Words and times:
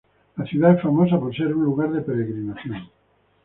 La 0.35 0.47
ciudad 0.47 0.71
es 0.73 0.81
famosa 0.81 1.19
por 1.19 1.31
ser 1.35 1.53
un 1.55 1.63
lugar 1.63 1.91
de 1.91 2.01
peregrinación. 2.01 2.89